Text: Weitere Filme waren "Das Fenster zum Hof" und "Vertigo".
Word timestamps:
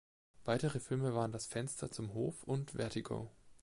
Weitere 0.45 0.79
Filme 0.79 1.13
waren 1.13 1.31
"Das 1.31 1.45
Fenster 1.45 1.91
zum 1.91 2.15
Hof" 2.15 2.41
und 2.45 2.71
"Vertigo". 2.71 3.29